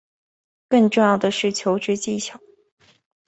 [0.67, 2.39] 更重要的是求职技巧